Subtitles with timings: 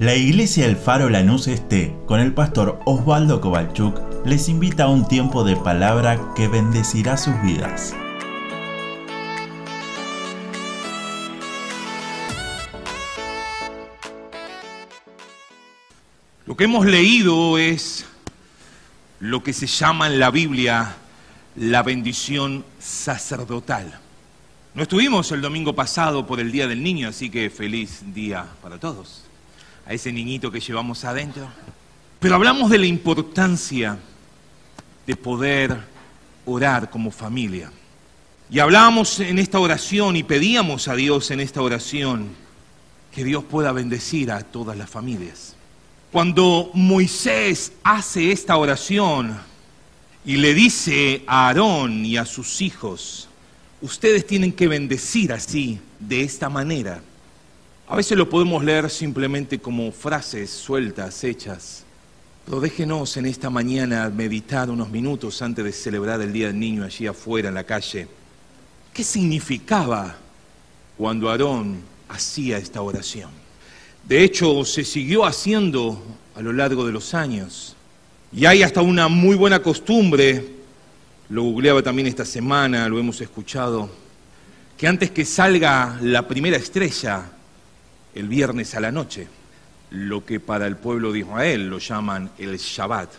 [0.00, 5.06] La iglesia El Faro Lanús Este, con el pastor Osvaldo Kovalchuk, les invita a un
[5.06, 7.94] tiempo de palabra que bendecirá sus vidas.
[16.46, 18.06] Lo que hemos leído es
[19.18, 20.96] lo que se llama en la Biblia
[21.56, 24.00] la bendición sacerdotal.
[24.72, 28.78] No estuvimos el domingo pasado por el Día del Niño, así que feliz día para
[28.78, 29.29] todos
[29.90, 31.48] a ese niñito que llevamos adentro.
[32.20, 33.98] Pero hablamos de la importancia
[35.04, 35.76] de poder
[36.46, 37.72] orar como familia.
[38.52, 42.28] Y hablábamos en esta oración y pedíamos a Dios en esta oración
[43.10, 45.56] que Dios pueda bendecir a todas las familias.
[46.12, 49.40] Cuando Moisés hace esta oración
[50.24, 53.28] y le dice a Aarón y a sus hijos,
[53.80, 57.02] ustedes tienen que bendecir así, de esta manera,
[57.90, 61.82] a veces lo podemos leer simplemente como frases sueltas, hechas.
[62.44, 66.84] Pero déjenos en esta mañana meditar unos minutos antes de celebrar el Día del Niño
[66.84, 68.06] allí afuera en la calle.
[68.94, 70.16] ¿Qué significaba
[70.96, 73.30] cuando Aarón hacía esta oración?
[74.06, 76.00] De hecho, se siguió haciendo
[76.36, 77.74] a lo largo de los años.
[78.32, 80.48] Y hay hasta una muy buena costumbre,
[81.28, 83.90] lo googleaba también esta semana, lo hemos escuchado,
[84.78, 87.32] que antes que salga la primera estrella,
[88.14, 89.28] el viernes a la noche,
[89.90, 93.10] lo que para el pueblo de Israel lo llaman el Shabbat.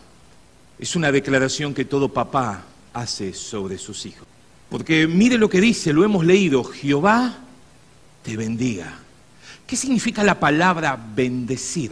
[0.79, 4.27] Es una declaración que todo papá hace sobre sus hijos.
[4.69, 7.39] Porque mire lo que dice, lo hemos leído, Jehová
[8.23, 8.99] te bendiga.
[9.67, 11.91] ¿Qué significa la palabra bendecir?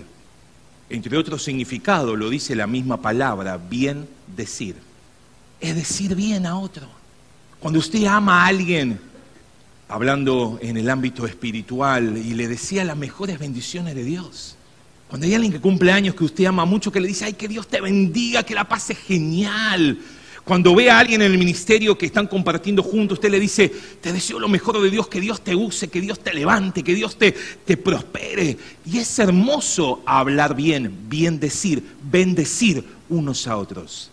[0.90, 4.76] Entre otros significados lo dice la misma palabra, bien decir.
[5.60, 6.88] Es decir bien a otro.
[7.60, 9.00] Cuando usted ama a alguien,
[9.90, 14.56] hablando en el ámbito espiritual y le decía las mejores bendiciones de Dios.
[15.10, 17.48] Cuando hay alguien que cumple años que usted ama mucho, que le dice, ay, que
[17.48, 19.98] Dios te bendiga, que la pase genial.
[20.46, 24.14] Cuando ve a alguien en el ministerio que están compartiendo juntos, usted le dice, te
[24.14, 27.18] deseo lo mejor de Dios, que Dios te use, que Dios te levante, que Dios
[27.18, 27.32] te,
[27.66, 28.58] te prospere.
[28.86, 34.12] Y es hermoso hablar bien, bien decir, bendecir unos a otros.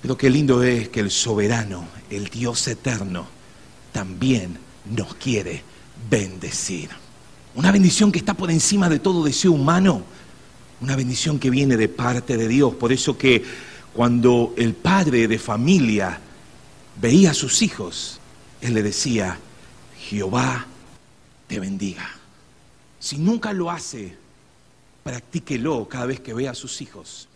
[0.00, 3.26] Pero qué lindo es que el soberano, el Dios eterno,
[3.92, 5.62] también nos quiere
[6.08, 6.90] bendecir.
[7.54, 10.02] Una bendición que está por encima de todo deseo humano.
[10.80, 12.74] Una bendición que viene de parte de Dios.
[12.74, 13.44] Por eso que
[13.92, 16.20] cuando el padre de familia
[17.00, 18.20] veía a sus hijos,
[18.60, 19.38] él le decía,
[19.98, 20.66] Jehová
[21.46, 22.08] te bendiga.
[22.98, 24.16] Si nunca lo hace,
[25.02, 27.28] practíquelo cada vez que vea a sus hijos.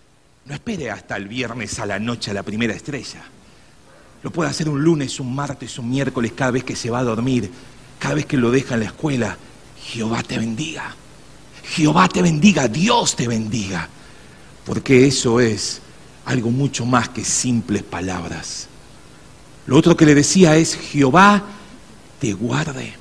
[0.44, 3.24] No espere hasta el viernes a la noche a la primera estrella.
[4.24, 7.04] Lo puede hacer un lunes, un martes, un miércoles, cada vez que se va a
[7.04, 7.50] dormir,
[7.98, 9.36] cada vez que lo deja en la escuela.
[9.84, 10.96] Jehová te bendiga.
[11.62, 13.86] Jehová te bendiga, Dios te bendiga.
[14.64, 15.82] Porque eso es
[16.24, 18.66] algo mucho más que simples palabras.
[19.66, 21.42] Lo otro que le decía es, Jehová
[22.18, 22.94] te guarde.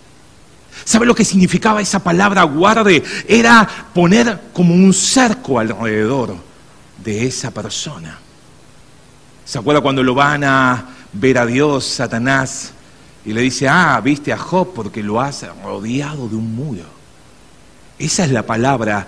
[0.84, 3.01] ¿Sabe lo que significaba esa palabra guarde?
[3.29, 6.35] Era poner como un cerco alrededor
[7.01, 8.19] de esa persona.
[9.45, 12.74] ¿Se acuerda cuando lo van a ver a Dios, Satanás,
[13.25, 16.84] y le dice, ah, viste a Job porque lo has rodeado de un muro.
[17.97, 19.07] Esa es la palabra,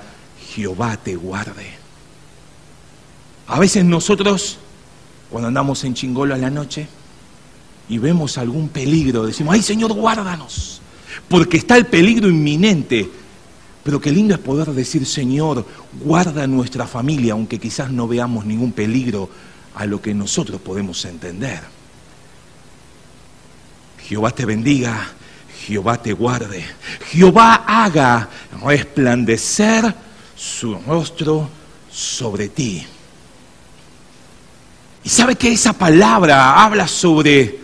[0.53, 1.65] Jehová te guarde.
[3.47, 4.57] A veces nosotros,
[5.29, 6.87] cuando andamos en chingolo a la noche
[7.89, 10.81] y vemos algún peligro, decimos, ay Señor, guárdanos,
[11.27, 13.09] porque está el peligro inminente.
[13.83, 15.63] Pero qué lindo es poder decir, Señor,
[16.03, 19.29] guarda nuestra familia, aunque quizás no veamos ningún peligro
[19.75, 21.74] a lo que nosotros podemos entender.
[24.07, 25.07] Jehová te bendiga,
[25.65, 26.63] Jehová te guarde,
[27.09, 28.29] Jehová haga
[28.63, 29.93] resplandecer
[30.35, 31.49] su rostro
[31.91, 32.85] sobre ti.
[35.03, 37.59] Y sabe que esa palabra habla sobre,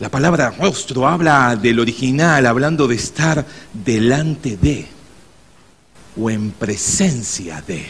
[0.00, 4.86] la palabra rostro habla del original, hablando de estar delante de
[6.20, 7.86] o en presencia de.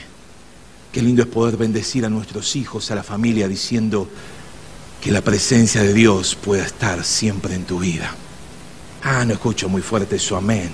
[0.92, 4.08] Qué lindo es poder bendecir a nuestros hijos, a la familia, diciendo,
[5.06, 8.12] que la presencia de Dios pueda estar siempre en tu vida.
[9.04, 10.68] Ah, no escucho muy fuerte su amén.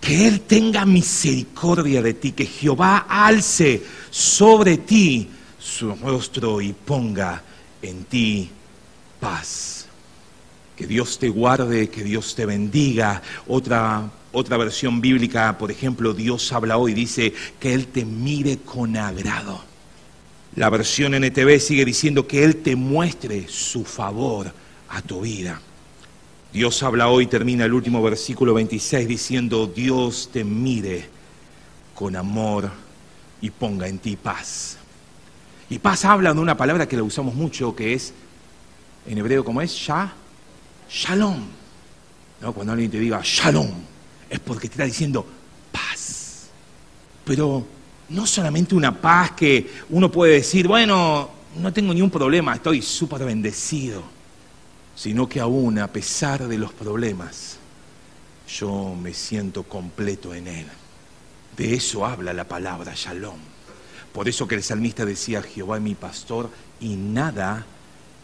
[0.00, 5.28] Que Él tenga misericordia de ti, que Jehová alce sobre ti
[5.58, 7.42] su rostro y ponga
[7.82, 8.48] en ti
[9.20, 9.88] paz.
[10.74, 13.20] Que Dios te guarde, que Dios te bendiga.
[13.46, 18.96] Otra, otra versión bíblica, por ejemplo, Dios habla hoy, dice que Él te mire con
[18.96, 19.65] agrado.
[20.56, 24.50] La versión NTV sigue diciendo que Él te muestre su favor
[24.88, 25.60] a tu vida.
[26.50, 31.06] Dios habla hoy, termina el último versículo 26 diciendo, Dios te mire
[31.94, 32.70] con amor
[33.42, 34.78] y ponga en ti paz.
[35.68, 38.14] Y paz habla de una palabra que la usamos mucho, que es,
[39.06, 39.72] en hebreo, ¿cómo es?
[39.72, 40.10] Sha,
[40.88, 41.44] shalom.
[42.54, 43.70] Cuando alguien te diga shalom,
[44.30, 45.26] es porque te está diciendo
[45.70, 46.46] paz.
[47.26, 47.75] Pero
[48.08, 52.82] no solamente una paz que uno puede decir, bueno, no tengo ni un problema, estoy
[52.82, 54.02] súper bendecido,
[54.94, 57.58] sino que aún a pesar de los problemas,
[58.48, 60.66] yo me siento completo en Él.
[61.56, 63.38] De eso habla la palabra shalom.
[64.12, 66.50] Por eso que el salmista decía, Jehová es mi pastor
[66.80, 67.66] y nada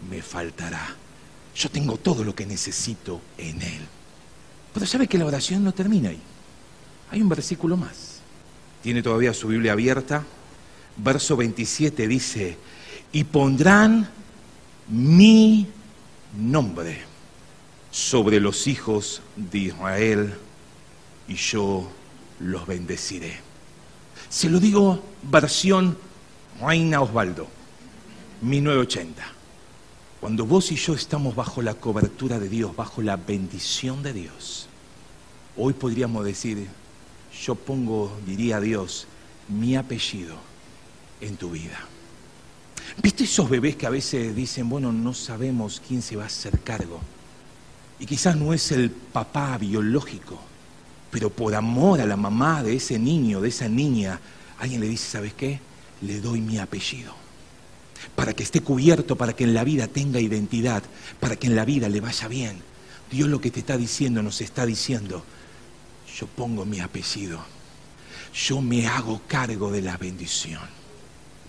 [0.08, 0.96] me faltará.
[1.54, 3.82] Yo tengo todo lo que necesito en Él.
[4.72, 6.20] Pero sabe que la oración no termina ahí.
[7.10, 8.11] Hay un versículo más.
[8.82, 10.24] Tiene todavía su Biblia abierta.
[10.96, 12.56] Verso 27 dice,
[13.12, 14.10] y pondrán
[14.88, 15.66] mi
[16.36, 17.02] nombre
[17.90, 20.34] sobre los hijos de Israel
[21.28, 21.90] y yo
[22.40, 23.40] los bendeciré.
[24.28, 25.96] Se lo digo versión
[26.60, 27.48] Reina Osvaldo,
[28.42, 29.22] 1980.
[30.20, 34.68] Cuando vos y yo estamos bajo la cobertura de Dios, bajo la bendición de Dios,
[35.56, 36.68] hoy podríamos decir,
[37.44, 39.06] yo pongo, diría Dios,
[39.48, 40.36] mi apellido
[41.20, 41.78] en tu vida.
[43.02, 46.60] ¿Viste esos bebés que a veces dicen, bueno, no sabemos quién se va a hacer
[46.60, 47.00] cargo?
[47.98, 50.38] Y quizás no es el papá biológico,
[51.10, 54.20] pero por amor a la mamá de ese niño, de esa niña,
[54.58, 55.60] alguien le dice, ¿sabes qué?
[56.02, 57.14] Le doy mi apellido.
[58.14, 60.82] Para que esté cubierto, para que en la vida tenga identidad,
[61.18, 62.60] para que en la vida le vaya bien.
[63.10, 65.24] Dios lo que te está diciendo, nos está diciendo,
[66.18, 67.40] yo pongo mi apellido,
[68.34, 70.62] yo me hago cargo de la bendición.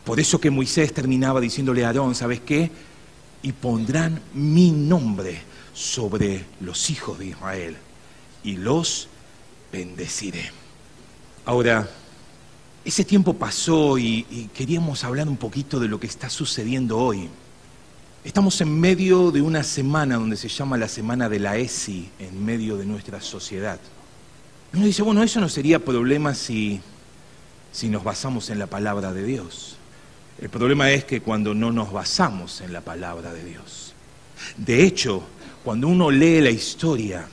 [0.03, 2.69] Por eso que Moisés terminaba diciéndole a Aarón, ¿sabes qué?
[3.41, 5.41] Y pondrán mi nombre
[5.73, 7.77] sobre los hijos de Israel
[8.43, 9.07] y los
[9.71, 10.51] bendeciré.
[11.45, 11.89] Ahora,
[12.85, 17.29] ese tiempo pasó y, queríamos hablar un poquito de lo que está sucediendo hoy.
[18.23, 22.45] Estamos en medio de una semana donde se llama la semana de la ESI en
[22.45, 23.79] medio de nuestra sociedad.
[24.73, 26.81] Uno dice, bueno, eso no sería problema si,
[27.71, 29.77] si nos basamos en la palabra de Dios.
[30.41, 33.93] El problema es que cuando no nos basamos en la palabra de Dios.
[34.57, 35.23] De hecho,
[35.63, 37.27] cuando uno lee la historia,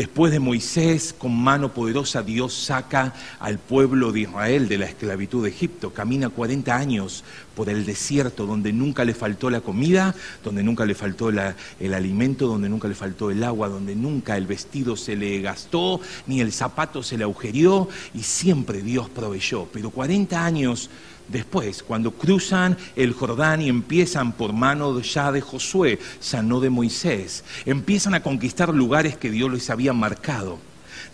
[0.00, 5.44] después de Moisés, con mano poderosa, Dios saca al pueblo de Israel de la esclavitud
[5.44, 5.92] de Egipto.
[5.92, 7.22] Camina 40 años
[7.54, 12.46] por el desierto, donde nunca le faltó la comida, donde nunca le faltó el alimento,
[12.46, 16.50] donde nunca le faltó el agua, donde nunca el vestido se le gastó, ni el
[16.50, 19.68] zapato se le agujerió, y siempre Dios proveyó.
[19.70, 20.88] Pero 40 años
[21.30, 26.70] Después, cuando cruzan el Jordán y empiezan por mano ya de Josué, ya no de
[26.70, 30.58] Moisés, empiezan a conquistar lugares que Dios les había marcado.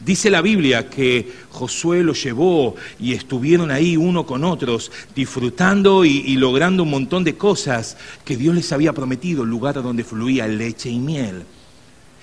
[0.00, 6.22] Dice la Biblia que Josué los llevó y estuvieron ahí uno con otros, disfrutando y,
[6.26, 10.88] y, logrando un montón de cosas que Dios les había prometido, lugar donde fluía leche
[10.88, 11.44] y miel.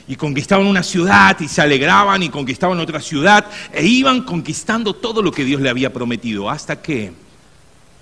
[0.08, 5.22] Y conquistaban una ciudad y se alegraban y conquistaban otra ciudad e iban conquistando todo
[5.22, 7.23] lo que Dios le había prometido, hasta que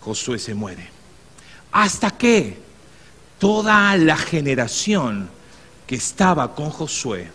[0.02, 0.90] Josué se muere.
[1.72, 2.58] Hasta que
[3.40, 5.30] toda la generación
[5.88, 7.30] que estaba con Josué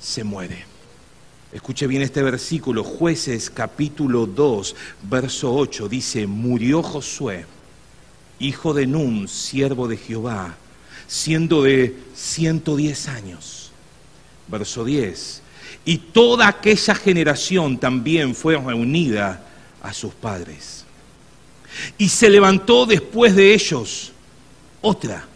[0.00, 0.64] se muere.
[1.52, 7.44] Escuche bien este versículo, jueces capítulo 2, verso 8, dice, murió Josué,
[8.38, 10.56] hijo de Nun, siervo de Jehová,
[11.06, 13.70] siendo de 110 años.
[14.48, 15.42] Verso 10,
[15.84, 19.44] y toda aquella generación también fue reunida
[19.82, 20.81] a sus padres.
[21.98, 24.12] Y se levantó después de ellos
[24.80, 25.26] otra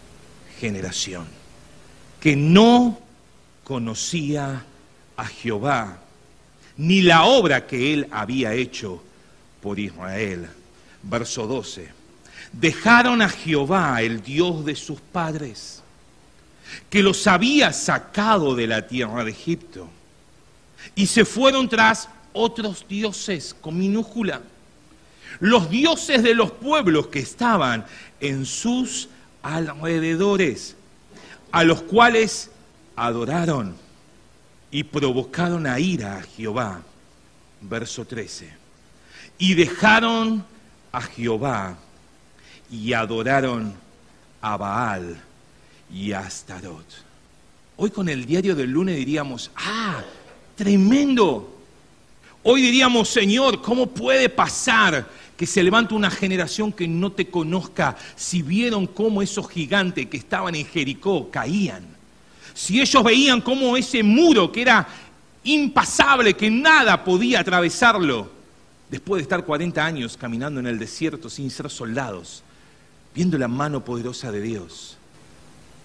[0.58, 1.26] generación
[2.20, 2.98] que no
[3.64, 4.64] conocía
[5.16, 5.98] a Jehová,
[6.76, 9.02] ni la obra que él había hecho
[9.60, 10.48] por Israel.
[11.02, 11.88] Verso 12.
[12.52, 15.82] Dejaron a Jehová, el Dios de sus padres,
[16.90, 19.88] que los había sacado de la tierra de Egipto,
[20.94, 24.42] y se fueron tras otros dioses con minúscula
[25.40, 27.84] los dioses de los pueblos que estaban
[28.20, 29.08] en sus
[29.42, 30.76] alrededores,
[31.52, 32.50] a los cuales
[32.96, 33.76] adoraron
[34.70, 36.82] y provocaron a ira a Jehová.
[37.60, 38.50] Verso 13.
[39.38, 40.44] Y dejaron
[40.92, 41.76] a Jehová
[42.70, 43.74] y adoraron
[44.40, 45.16] a Baal
[45.92, 46.86] y a Astarot.
[47.76, 50.02] Hoy con el diario del lunes diríamos, ah,
[50.56, 51.54] tremendo.
[52.42, 57.96] Hoy diríamos, Señor, ¿cómo puede pasar que se levanta una generación que no te conozca,
[58.14, 61.84] si vieron cómo esos gigantes que estaban en Jericó caían,
[62.54, 64.88] si ellos veían cómo ese muro que era
[65.44, 68.30] impasable, que nada podía atravesarlo,
[68.90, 72.42] después de estar 40 años caminando en el desierto sin ser soldados,
[73.14, 74.96] viendo la mano poderosa de Dios.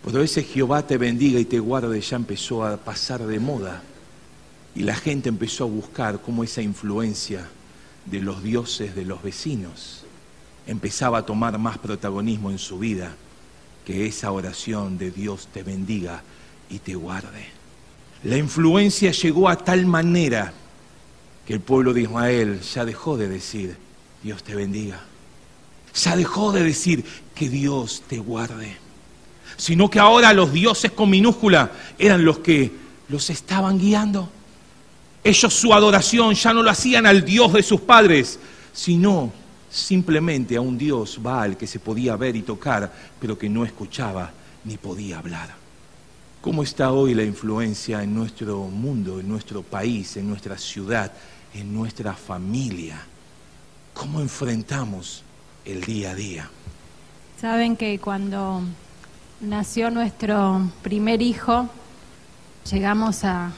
[0.06, 3.84] Pero ese Jehová te bendiga y te guarde ya empezó a pasar de moda
[4.74, 7.48] y la gente empezó a buscar cómo esa influencia
[8.06, 10.04] de los dioses de los vecinos
[10.68, 13.16] empezaba a tomar más protagonismo en su vida
[13.86, 16.24] que esa oración de Dios te bendiga
[16.70, 17.46] y te guarde.
[18.24, 20.54] La influencia llegó a tal manera
[21.46, 23.78] que el pueblo de Israel ya dejó de decir
[24.24, 25.02] Dios te bendiga.
[25.96, 27.04] Ya dejó de decir
[27.36, 28.78] que Dios te guarde.
[29.58, 32.72] Sino que ahora los dioses con minúscula eran los que
[33.10, 34.30] los estaban guiando.
[35.24, 38.40] Ellos su adoración ya no lo hacían al Dios de sus padres,
[38.74, 39.32] sino
[39.70, 44.32] simplemente a un Dios Baal que se podía ver y tocar, pero que no escuchaba
[44.64, 45.62] ni podía hablar.
[46.42, 51.12] ¿Cómo está hoy la influencia en nuestro mundo, en nuestro país, en nuestra ciudad,
[51.54, 53.00] en nuestra familia?
[53.94, 55.24] ¿Cómo enfrentamos
[55.66, 56.50] el día a día?
[57.40, 58.62] Saben que cuando
[59.40, 61.70] nació nuestro primer hijo,
[62.72, 63.52] llegamos a,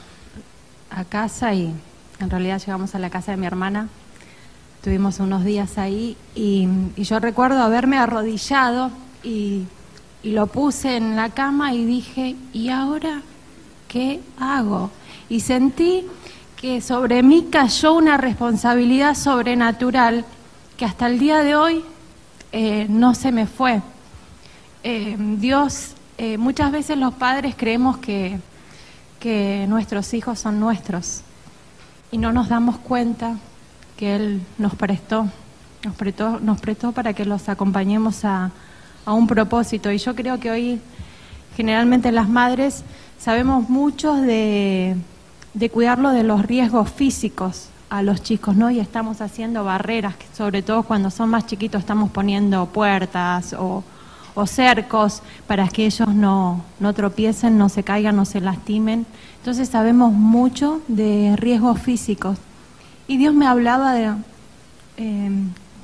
[0.95, 1.73] a casa y
[2.19, 3.89] en realidad llegamos a la casa de mi hermana.
[4.83, 8.91] Tuvimos unos días ahí y, yo recuerdo haberme arrodillado
[9.23, 9.65] y,
[10.23, 13.21] lo puse en la cama y dije, ¿y ahora
[13.89, 14.89] qué hago?
[15.27, 16.05] Y sentí
[16.55, 20.23] que sobre mí cayó una responsabilidad sobrenatural
[20.77, 21.83] que hasta el día de hoy
[22.53, 23.81] eh, no se me fue.
[24.81, 28.39] Eh, Dios, eh, muchas veces los padres creemos que
[29.23, 31.21] que nuestros hijos son nuestros
[32.11, 33.37] y no nos damos cuenta
[33.95, 35.29] que Él nos prestó,
[35.85, 38.51] nos prestó, nos prestó para que los acompañemos a,
[39.05, 39.93] a un propósito.
[39.93, 40.81] Y yo creo que hoy
[41.55, 42.83] generalmente las madres
[43.17, 44.97] sabemos mucho de,
[45.53, 48.71] de cuidarlo de los riesgos físicos a los chicos, ¿no?
[48.71, 53.85] Y estamos haciendo barreras, sobre todo cuando son más chiquitos estamos poniendo puertas o,
[54.35, 59.05] o cercos para que ellos no, no tropiecen, no se caigan, no se lastimen.
[59.37, 62.37] Entonces sabemos mucho de riesgos físicos.
[63.07, 64.13] Y Dios me hablaba de
[64.97, 65.31] eh,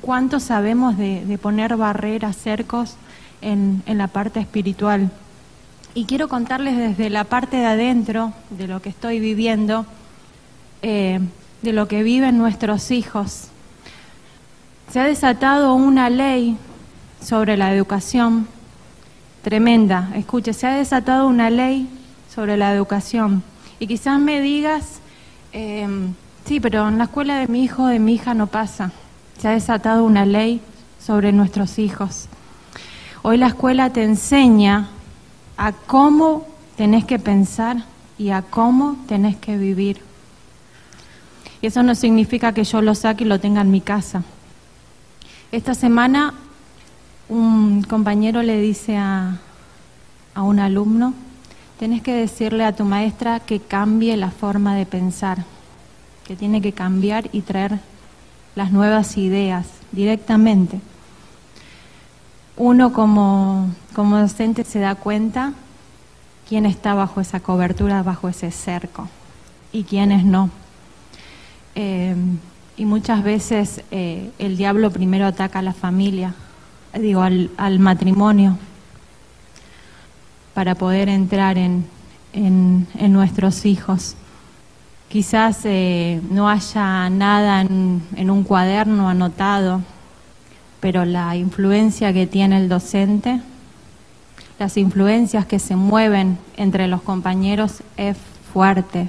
[0.00, 2.96] cuánto sabemos de, poner barreras, cercos
[3.40, 5.10] en, en la parte espiritual.
[5.94, 9.86] Y quiero contarles desde la parte de adentro, de lo que estoy viviendo,
[10.82, 11.20] eh,
[11.62, 13.48] de lo que viven nuestros hijos.
[14.90, 16.56] Se ha desatado una ley
[17.22, 18.48] sobre la educación
[19.42, 20.10] tremenda.
[20.14, 21.88] Escuche, se ha desatado una ley
[22.34, 23.42] sobre la educación.
[23.78, 25.00] Y quizás me digas,
[25.52, 28.92] em, sí, pero en la escuela de mi hijo o de mi hija no pasa.
[29.38, 30.60] Se ha desatado una ley
[30.98, 32.28] sobre nuestros hijos.
[33.22, 34.88] Hoy la escuela te enseña
[35.56, 36.46] a cómo
[36.76, 37.84] tenés que pensar
[38.18, 40.00] y a cómo tenés que vivir.
[41.62, 44.22] Y eso no significa que yo lo saque y lo tenga en mi casa.
[45.52, 46.34] Esta semana
[47.30, 49.38] un compañero le dice a,
[50.34, 51.14] a un alumno,
[51.78, 55.44] tenés que decirle a tu maestra que cambie la forma de pensar,
[56.26, 57.78] que tiene que cambiar y traer
[58.56, 60.80] las nuevas ideas directamente.
[62.56, 65.52] Uno como, como docente se da cuenta
[66.48, 69.08] quién está bajo esa cobertura, bajo ese cerco,
[69.72, 70.50] y quiénes no.
[71.76, 72.16] Eh,
[72.76, 76.34] y muchas veces eh, el diablo primero ataca a la familia,
[76.94, 78.58] digo, al, al matrimonio
[80.54, 81.86] para poder entrar en,
[82.32, 84.16] en, nuestros hijos.
[85.08, 89.80] Quizás eh, no haya nada en, en un cuaderno anotado,
[90.80, 93.40] pero la influencia que tiene el docente,
[94.58, 98.16] las influencias que se mueven entre los compañeros es
[98.52, 99.08] fuerte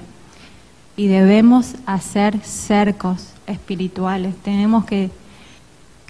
[0.95, 4.35] y debemos hacer cercos espirituales.
[4.43, 5.09] Tenemos que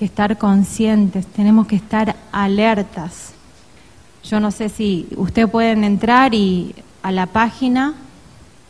[0.02, 3.34] que estar conscientes, tenemos que estar alertas.
[4.24, 7.94] Yo no sé si ustedes pueden entrar y a la página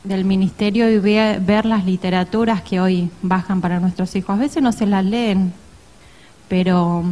[0.03, 4.35] del ministerio y ver las literaturas que hoy bajan para nuestros hijos.
[4.35, 5.53] A veces no se las leen,
[6.49, 7.05] pero,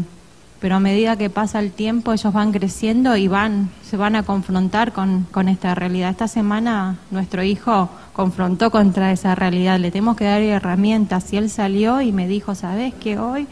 [0.60, 4.24] pero a medida que pasa el tiempo ellos van creciendo y van, se van a
[4.24, 6.10] confrontar con, con esta realidad.
[6.10, 11.50] Esta semana nuestro hijo confrontó contra esa realidad, le tenemos que dar herramientas y él
[11.50, 13.48] salió y me dijo, ¿sabes que hoy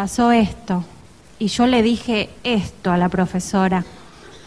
[0.00, 0.82] pasó esto.
[1.38, 3.84] Y yo le dije esto a la profesora.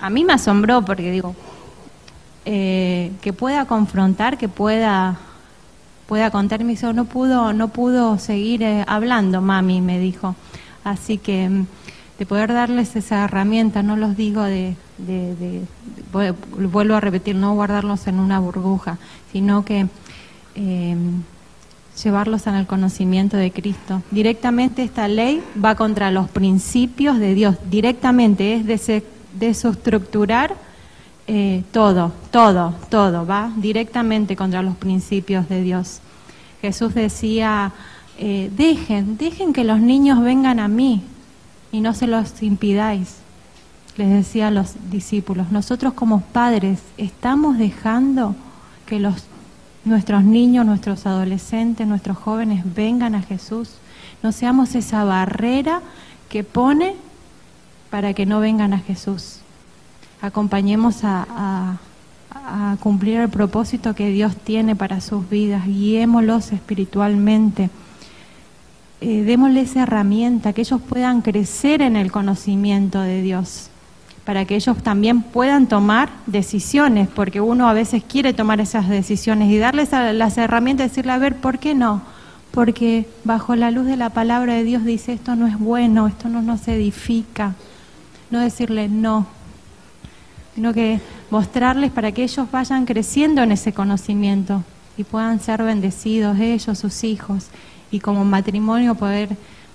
[0.02, 1.36] A mí me asombró porque digo,
[2.44, 5.20] eh, que pueda confrontar, que pueda,
[6.08, 6.64] pueda contar.
[6.64, 10.34] Me no pudo, no pudo seguir eh, hablando, mami, me dijo.
[10.84, 11.68] Así que mm,
[12.18, 15.62] de poder darles esa herramienta, no los digo de, de,
[16.12, 18.98] vuelvo a repetir, no guardarlos en una burbuja,
[19.32, 19.86] sino que
[20.56, 20.98] eh,
[22.02, 24.02] llevarlos al conocimiento de Cristo.
[24.12, 30.56] Directamente esta ley va contra los principios de Dios, directamente es de desestructurar
[31.28, 36.00] eh, todo, todo, todo, va directamente contra los principios de Dios.
[36.62, 37.72] Jesús decía,
[38.18, 41.02] eh, dejen, dejen que los niños vengan a mí
[41.72, 43.18] y no se los impidáis.
[43.96, 48.36] Les decía a los discípulos, nosotros como padres estamos dejando
[48.86, 49.24] que los
[49.86, 53.76] nuestros niños, nuestros adolescentes, nuestros jóvenes vengan a Jesús.
[54.22, 55.82] No seamos esa barrera
[56.30, 56.96] que pone
[57.90, 59.40] para que no vengan a Jesús.
[60.22, 61.78] Acompañemos a,
[62.80, 67.70] cumplir el propósito que Dios tiene para sus vidas, guiémoslos espiritualmente.
[69.02, 73.70] Eh, démosles herramienta, que ellos puedan crecer en el conocimiento de Dios
[74.26, 79.52] para que ellos también puedan tomar decisiones, porque uno a veces quiere tomar esas decisiones
[79.52, 82.02] y darles las herramientas, decirle, a ver, ¿por qué no?
[82.52, 86.30] Porque bajo la luz de la palabra de Dios dice, esto no es bueno, esto
[86.30, 87.56] no nos edifica.
[88.30, 89.28] No decirle no,
[90.56, 94.64] sino que mostrarles para que ellos vayan creciendo en ese conocimiento
[94.98, 97.48] y puedan ser bendecidos ellos, sus hijos,
[97.92, 99.30] y como matrimonio poder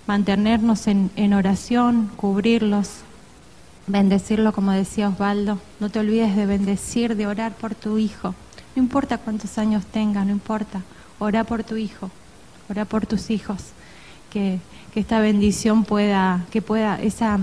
[0.06, 3.02] mantenernos en, en oración, cubrirlos,
[3.88, 5.58] Bendecirlo, como decía Osvaldo.
[5.80, 8.34] No te olvides de bendecir, de orar por tu hijo.
[8.76, 10.82] No importa cuántos años tenga, no importa.
[11.18, 12.10] Ora por tu hijo,
[12.68, 13.58] ora por tus hijos.
[14.30, 14.58] Que,
[14.92, 17.38] que esta bendición pueda, que pueda, esa,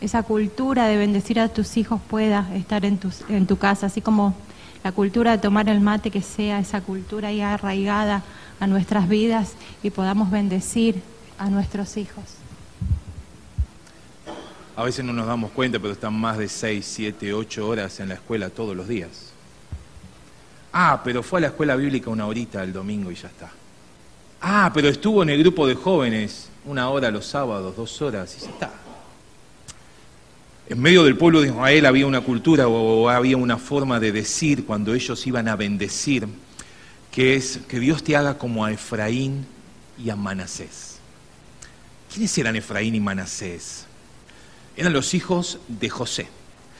[0.00, 4.00] esa cultura de bendecir a tus hijos pueda estar en, tus, en tu casa, así
[4.00, 4.34] como
[4.84, 8.22] la cultura de tomar el mate, que sea esa cultura ya arraigada
[8.60, 11.02] a nuestras vidas y podamos bendecir
[11.36, 12.39] a nuestros hijos.
[14.80, 18.08] A veces no nos damos cuenta, pero están más de 6, 7, 8 horas en
[18.08, 19.30] la escuela todos los días.
[20.72, 23.50] Ah, pero fue a la escuela bíblica una horita el domingo y ya está.
[24.40, 28.40] Ah, pero estuvo en el grupo de jóvenes una hora los sábados, dos horas y
[28.40, 28.72] ya está.
[30.66, 34.64] En medio del pueblo de Israel había una cultura o había una forma de decir
[34.64, 36.26] cuando ellos iban a bendecir,
[37.10, 39.44] que es que Dios te haga como a Efraín
[40.02, 40.96] y a Manasés.
[42.10, 43.89] ¿Quiénes eran Efraín y Manasés?
[44.80, 46.26] Eran los hijos de José.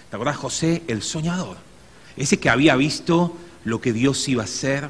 [0.09, 0.39] ¿Te acordás?
[0.39, 1.59] José, el soñador.
[2.17, 4.89] Ese que había visto lo que Dios iba a hacer.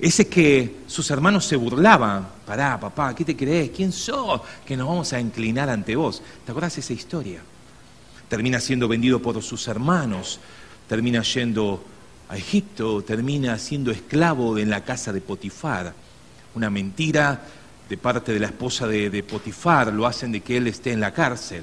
[0.00, 2.26] Ese que sus hermanos se burlaban.
[2.44, 3.70] Pará, papá, ¿qué te crees?
[3.70, 4.40] ¿Quién sos?
[4.66, 6.20] Que nos vamos a inclinar ante vos.
[6.44, 7.40] ¿Te acordás esa historia?
[8.28, 10.40] Termina siendo vendido por sus hermanos.
[10.88, 11.84] Termina yendo
[12.28, 13.02] a Egipto.
[13.02, 15.94] Termina siendo esclavo en la casa de Potifar.
[16.56, 17.40] Una mentira
[17.88, 19.92] de parte de la esposa de, de Potifar.
[19.92, 21.62] Lo hacen de que él esté en la cárcel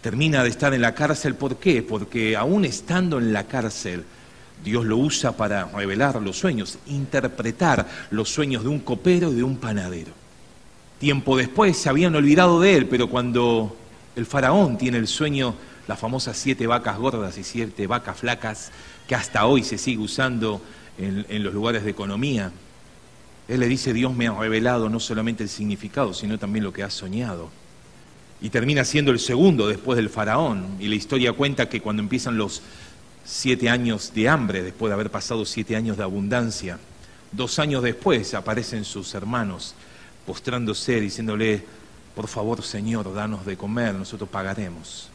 [0.00, 1.34] termina de estar en la cárcel.
[1.34, 1.82] ¿Por qué?
[1.82, 4.04] Porque aún estando en la cárcel,
[4.64, 9.42] Dios lo usa para revelar los sueños, interpretar los sueños de un copero y de
[9.42, 10.12] un panadero.
[10.98, 13.74] Tiempo después se habían olvidado de él, pero cuando
[14.16, 15.54] el faraón tiene el sueño,
[15.88, 18.70] las famosas siete vacas gordas y siete vacas flacas,
[19.08, 20.60] que hasta hoy se sigue usando
[20.98, 22.52] en, los lugares de economía,
[23.48, 26.82] él le dice, Dios me ha revelado no solamente el significado, sino también lo que
[26.82, 27.50] ha soñado
[28.42, 30.76] y termina siendo el segundo después del faraón.
[30.80, 32.62] Y la historia cuenta que cuando empiezan los
[33.24, 36.78] siete años de hambre, después de haber pasado siete años de abundancia,
[37.32, 39.74] dos años después aparecen sus hermanos
[40.26, 41.62] postrándose, diciéndole,
[42.14, 45.08] por favor Señor, danos de comer, nosotros pagaremos.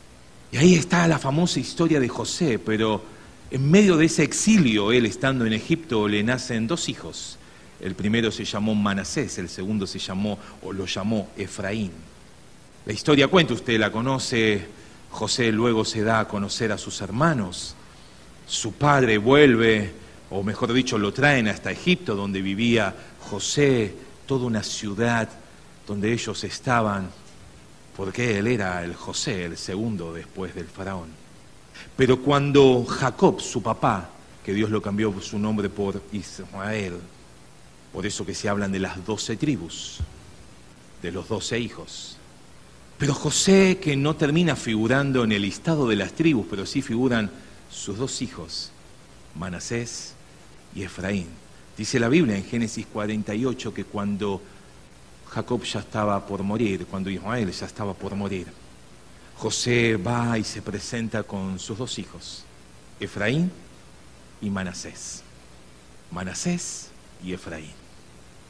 [0.51, 3.03] Y ahí está la famosa historia de José, pero
[3.51, 7.37] en medio de ese exilio, él estando en Egipto, le nacen dos hijos.
[7.79, 11.91] El primero se llamó Manasés, el segundo se llamó o lo llamó Efraín.
[12.85, 14.63] La historia cuenta, usted la conoce,
[15.09, 17.73] José luego se da a conocer a sus hermanos,
[18.45, 19.91] su padre vuelve,
[20.29, 23.91] o mejor dicho, lo traen hasta Egipto, donde vivía José,
[24.27, 25.27] toda una ciudad
[25.87, 27.09] donde ellos estaban,
[27.97, 31.09] porque él era el José, el segundo después del faraón.
[31.97, 34.09] Pero cuando Jacob, su papá,
[34.43, 36.99] que Dios lo cambió su nombre por Israel,
[37.91, 40.01] por eso que se hablan de las doce tribus,
[41.01, 42.14] de los doce hijos,
[42.97, 47.29] pero José, que no termina figurando en el listado de las tribus, pero sí figuran
[47.69, 48.71] sus dos hijos,
[49.35, 50.13] Manasés
[50.73, 51.27] y Efraín.
[51.77, 54.41] Dice la Biblia en Génesis 48 que cuando
[55.27, 58.47] Jacob ya estaba por morir, cuando Israel ya estaba por morir,
[59.35, 62.45] José va y se presenta con sus dos hijos,
[63.01, 63.51] Efraín
[64.41, 65.21] y Manasés.
[66.11, 66.87] Manasés
[67.21, 67.84] y Efraín.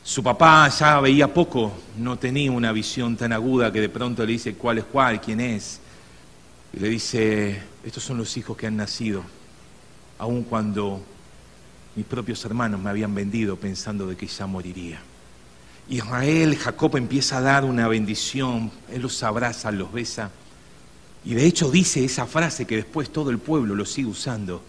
[0.06, 4.34] Su papá ya veía poco, no tenía una visión tan aguda que de pronto le
[4.34, 5.80] dice cuál es cuál, quién es.
[6.74, 9.24] Y le dice, estos son los hijos que han nacido,
[10.20, 11.02] aun cuando
[11.96, 15.00] mis propios hermanos me habían vendido pensando de que ya moriría.
[15.89, 20.30] Israel, Jacob empieza a dar una bendición, él los abraza, los besa.
[21.26, 24.62] Y de hecho dice esa frase que después todo el pueblo lo sigue usando,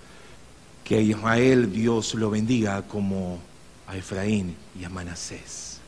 [0.82, 3.38] que a Israel Dios lo bendiga como
[3.86, 5.78] a Efraín y a Manasés.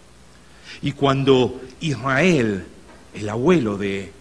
[0.82, 2.66] Y cuando Israel,
[3.14, 4.12] el abuelo de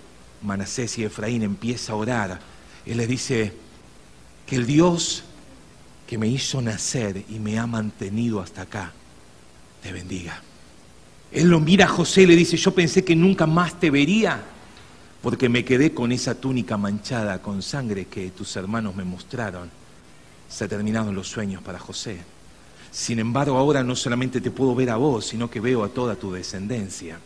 [0.41, 2.39] Manasés y Efraín, empieza a orar,
[2.85, 3.53] él le dice
[4.45, 5.23] que el Dios
[6.07, 8.93] que me hizo nacer y me ha mantenido hasta acá,
[9.83, 10.41] te bendiga.
[11.31, 14.41] Él lo mira a José y le dice, yo pensé que nunca más te vería,
[15.21, 19.69] porque me quedé con esa túnica manchada con sangre que tus hermanos me mostraron.
[20.47, 22.19] Se terminaron los sueños para José.
[22.97, 26.15] Sin embargo, ahora no solamente te puedo ver a vos, sino que veo a toda
[26.15, 27.19] tu descendencia.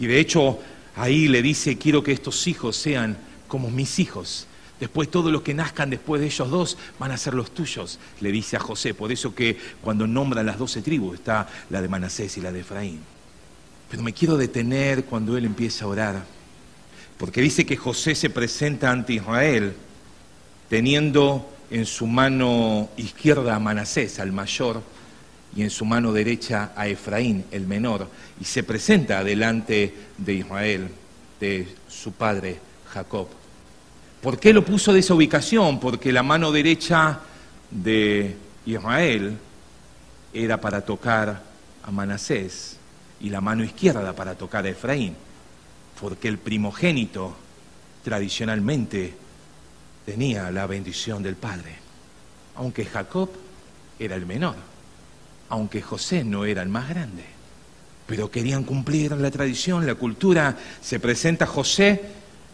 [0.00, 0.58] Y de hecho,
[0.96, 3.16] ahí le dice, quiero que estos hijos sean
[3.46, 4.48] como mis hijos.
[4.80, 8.32] Después todos los que nazcan después de ellos dos van a ser los tuyos, le
[8.32, 8.94] dice a José.
[8.94, 12.60] Por eso que cuando nombran las doce tribus está la de Manasés y la de
[12.62, 12.98] Efraín.
[13.88, 16.24] Pero me quiero detener cuando él empieza a orar,
[17.16, 19.72] porque dice que José se presenta ante Israel
[20.68, 24.82] teniendo en su mano izquierda a Manasés, al mayor,
[25.56, 30.88] y en su mano derecha a Efraín, el menor, y se presenta delante de Israel,
[31.40, 32.60] de su padre
[32.92, 33.26] Jacob.
[34.20, 35.80] ¿Por qué lo puso de esa ubicación?
[35.80, 37.20] Porque la mano derecha
[37.70, 39.38] de Israel
[40.34, 41.42] era para tocar
[41.82, 42.76] a Manasés
[43.20, 45.14] y la mano izquierda para tocar a Efraín,
[45.98, 47.34] porque el primogénito
[48.04, 49.14] tradicionalmente
[50.04, 51.76] tenía la bendición del Padre,
[52.56, 53.30] aunque Jacob
[53.98, 54.56] era el menor,
[55.48, 57.24] aunque José no era el más grande,
[58.06, 62.02] pero querían cumplir la tradición, la cultura, se presenta José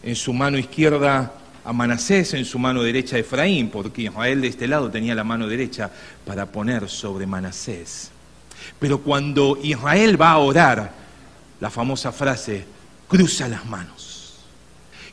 [0.01, 1.33] en su mano izquierda
[1.65, 5.23] a Manasés, en su mano derecha a Efraín, porque Israel de este lado tenía la
[5.23, 5.89] mano derecha
[6.25, 8.11] para poner sobre Manasés.
[8.79, 10.91] Pero cuando Israel va a orar,
[11.59, 12.65] la famosa frase,
[13.07, 14.33] cruza las manos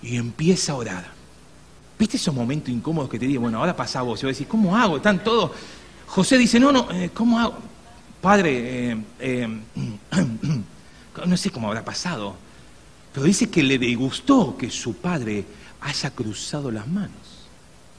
[0.03, 1.05] y empieza a orar.
[1.99, 4.21] ¿Viste esos momentos incómodos que te digo, bueno, ahora pasa vos?
[4.23, 4.97] Y vos decís, ¿cómo hago?
[4.97, 5.53] Están todos.
[6.07, 7.59] José dice, no, no, eh, ¿cómo hago?
[8.21, 9.49] Padre, eh, eh,
[11.27, 12.37] no sé cómo habrá pasado,
[13.13, 15.45] pero dice que le disgustó que su padre
[15.81, 17.41] haya cruzado las manos.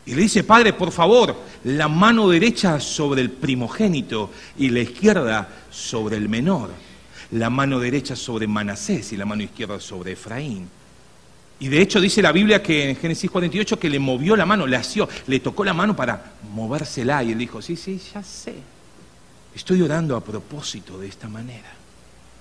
[0.05, 5.47] Y le dice, Padre, por favor, la mano derecha sobre el primogénito y la izquierda
[5.69, 6.71] sobre el menor.
[7.31, 10.67] La mano derecha sobre Manasés y la mano izquierda sobre Efraín.
[11.59, 14.65] Y de hecho dice la Biblia que en Génesis 48 que le movió la mano,
[14.65, 17.23] le asió, le tocó la mano para movérsela.
[17.23, 18.55] Y él dijo, sí, sí, ya sé.
[19.55, 21.71] Estoy orando a propósito de esta manera.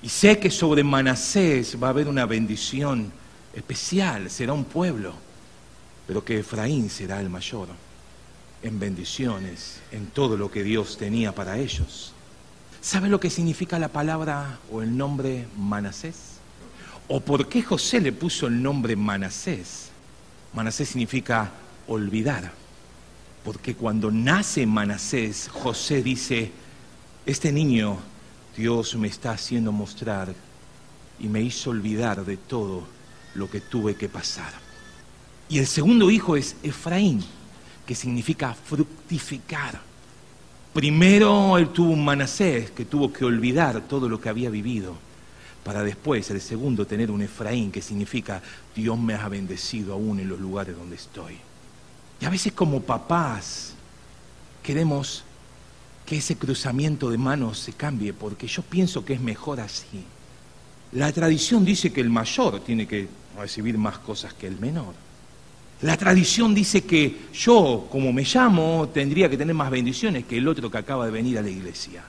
[0.03, 3.13] Y sé que sobre Manasés va a haber una bendición
[3.55, 5.15] especial, será un pueblo
[6.11, 7.69] pero que Efraín será el mayor
[8.65, 12.13] en bendiciones, en todo lo que Dios tenía para ellos.
[12.81, 16.41] ¿Sabe lo que significa la palabra o el nombre Manasés?
[17.07, 19.91] ¿O por qué José le puso el nombre Manasés?
[20.53, 21.53] Manasés significa
[21.87, 22.51] olvidar,
[23.45, 26.51] porque cuando nace Manasés, José dice,
[27.27, 27.99] este niño
[28.57, 30.35] Dios me está haciendo mostrar
[31.19, 32.85] y me hizo olvidar de todo
[33.35, 34.53] lo que tuve que pasar.
[35.49, 37.23] Y el segundo hijo es Efraín,
[37.87, 39.81] que significa fructificar.
[40.73, 44.95] Primero él tuvo un Manasés que tuvo que olvidar todo lo que había vivido,
[45.65, 48.43] para después el segundo tener un Efraín que significa
[48.75, 51.37] Dios me ha bendecido aún en los lugares donde estoy.
[52.21, 53.75] Y a veces como papás
[54.63, 55.25] queremos
[56.11, 60.03] que ese cruzamiento de manos se cambie, porque yo pienso que es mejor así.
[60.91, 63.07] La tradición dice que el mayor tiene que
[63.39, 64.93] recibir más cosas que el menor.
[65.83, 70.49] La tradición dice que yo, como me llamo, tendría que tener más bendiciones que el
[70.49, 72.03] otro que acaba de venir a la iglesia.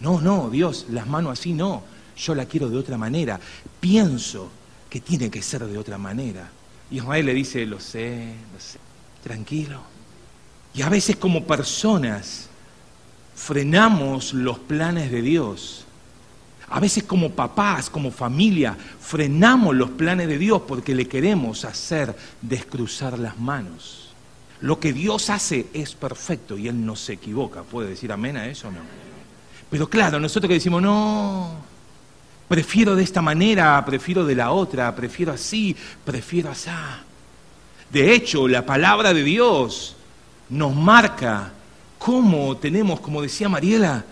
[0.00, 1.82] No, no, Dios, las manos así no.
[2.16, 3.38] Yo la quiero de otra manera.
[3.78, 4.48] Pienso
[4.88, 6.50] que tiene que ser de otra manera.
[6.90, 8.78] Y Israel le dice, lo sé, lo sé,
[9.22, 9.82] tranquilo.
[10.72, 12.47] Y a veces como personas
[13.38, 15.86] frenamos los planes de Dios
[16.70, 22.14] a veces como papás, como familia, frenamos los planes de Dios porque le queremos hacer
[22.42, 24.10] descruzar las manos.
[24.60, 27.62] Lo que Dios hace es perfecto y Él no se equivoca.
[27.62, 28.80] ¿Puede decir amén a eso o no?
[29.70, 31.54] Pero claro, nosotros que decimos, no,
[32.48, 35.74] prefiero de esta manera, prefiero de la otra, prefiero así,
[36.04, 36.70] prefiero así.
[37.90, 39.96] De hecho, la palabra de Dios
[40.50, 41.52] nos marca
[41.98, 44.04] cómo tenemos, como decía Mariela,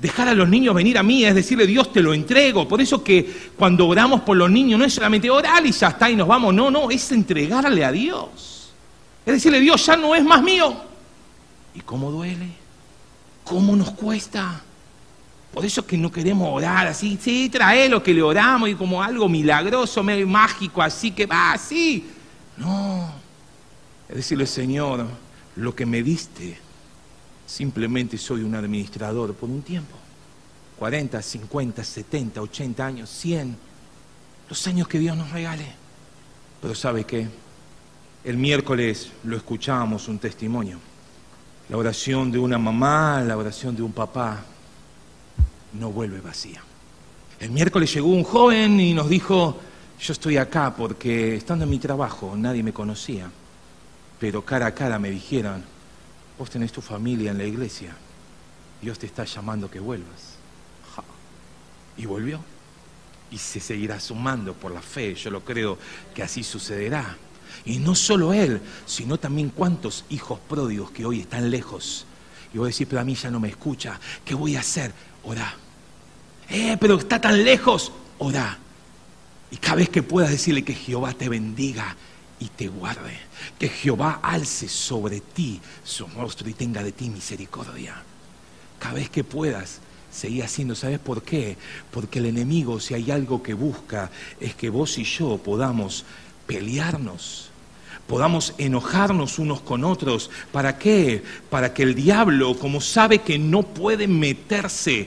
[0.00, 2.66] Dejar a los niños venir a mí es decirle, Dios te lo entrego.
[2.66, 6.08] Por eso que cuando oramos por los niños no es solamente orar y ya está
[6.08, 6.54] y nos vamos.
[6.54, 8.72] No, no, es entregarle a Dios.
[9.26, 10.74] Es decirle, Dios ya no es más mío.
[11.74, 12.48] ¿Y cómo duele?
[13.44, 14.62] ¿Cómo nos cuesta?
[15.52, 18.76] Por eso es que no queremos orar así, sí, trae lo que le oramos y
[18.76, 22.08] como algo milagroso, mágico, así que va así.
[22.56, 23.12] No,
[24.08, 25.06] es decirle, Señor,
[25.56, 26.56] lo que me diste,
[27.50, 29.96] simplemente soy un administrador por un tiempo.
[30.78, 33.56] 40, 50, 70, 80 años, 100,
[34.48, 35.66] los años que Dios nos regale.
[36.62, 37.28] Pero ¿sabe qué?
[38.22, 40.78] El miércoles lo escuchábamos un testimonio.
[41.68, 44.44] La oración de una mamá, la oración de un papá,
[45.72, 46.62] no vuelve vacía.
[47.40, 49.58] El miércoles llegó un joven y nos dijo,
[50.00, 53.30] yo estoy acá porque estando en mi trabajo nadie me conocía,
[54.18, 55.64] pero cara a cara me dijeron,
[56.40, 57.94] vos tenés tu familia en la iglesia,
[58.80, 60.38] Dios te está llamando que vuelvas.
[61.98, 62.40] Y volvió.
[63.30, 65.76] Y se seguirá sumando por la fe, yo lo creo
[66.14, 67.14] que así sucederá.
[67.66, 72.06] Y no solo él, sino también cuántos hijos pródigos que hoy están lejos.
[72.54, 74.94] Y vos decís, pero a mí ya no me escucha, ¿qué voy a hacer?
[75.24, 75.54] Orá.
[76.48, 77.92] Eh, pero está tan lejos.
[78.16, 78.56] Orá.
[79.50, 81.94] Y cada vez que puedas decirle que Jehová te bendiga
[82.40, 83.16] y te guarde.
[83.58, 88.02] Que Jehová alce sobre ti su rostro y tenga de ti misericordia.
[88.78, 90.74] Cada vez que puedas, seguir haciendo.
[90.74, 91.56] ¿Sabes por qué?
[91.90, 96.04] Porque el enemigo, si hay algo que busca, es que vos y yo podamos
[96.46, 97.50] pelearnos
[98.10, 100.30] podamos enojarnos unos con otros.
[100.50, 101.22] ¿Para qué?
[101.48, 105.06] Para que el diablo, como sabe que no puede meterse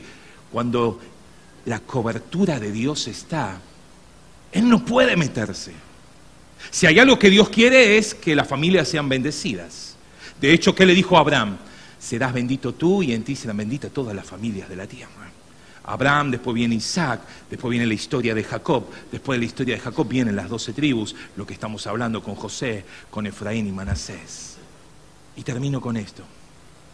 [0.54, 1.02] cuando
[1.66, 3.60] la cobertura de Dios está,
[4.54, 5.74] él no puede meterse.
[6.72, 9.96] Si hay algo que Dios quiere es que las familias sean bendecidas.
[10.40, 11.58] De hecho, ¿qué le dijo a Abraham?
[12.00, 15.32] Serás bendito tú y en ti serán benditas todas las familias de la tierra.
[15.86, 19.82] Abraham, después viene Isaac, después viene la historia de Jacob, después de la historia de
[19.82, 24.58] Jacob vienen las doce tribus, lo que estamos hablando con José, con Efraín y Manasés.
[25.36, 26.24] Y termino con esto.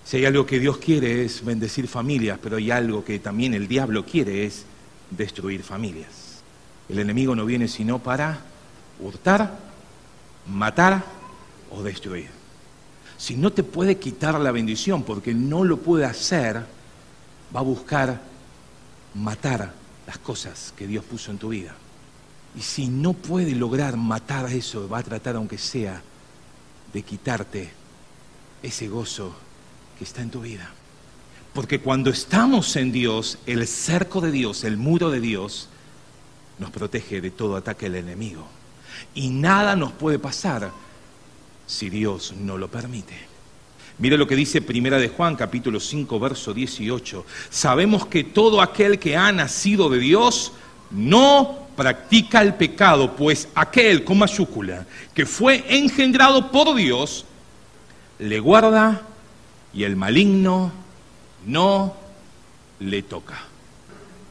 [0.04, 3.68] Si hay algo que Dios quiere es bendecir familias, pero hay algo que también el
[3.68, 4.66] diablo quiere es
[5.12, 6.42] destruir familias.
[6.88, 8.42] El enemigo no viene sino para
[9.00, 9.58] hurtar,
[10.48, 11.04] matar
[11.72, 12.30] o destruir.
[13.18, 16.64] Si no te puede quitar la bendición porque no lo puede hacer,
[17.56, 18.22] va a buscar
[19.16, 19.74] matar
[20.08, 21.76] las cosas que Dios puso en tu vida.
[22.58, 26.02] Y si no puede lograr matar eso, va a tratar, aunque sea,
[26.94, 27.70] de quitarte
[28.64, 29.36] ese gozo
[29.98, 30.70] que está en tu vida.
[31.54, 35.68] Porque cuando estamos en Dios, el cerco de Dios, el muro de Dios,
[36.58, 38.48] nos protege de todo ataque del enemigo.
[39.16, 40.72] Y nada nos puede pasar
[41.66, 43.30] si Dios no lo permite.
[44.00, 47.26] Mire lo que dice Primera de Juan, capítulo 5, verso 18.
[47.50, 50.54] Sabemos que todo aquel que ha nacido de Dios
[50.90, 57.26] no practica el pecado, pues aquel con mayúscula que fue engendrado por Dios
[58.20, 59.02] le guarda
[59.74, 60.72] y el maligno
[61.46, 61.96] no
[62.80, 63.49] le toca.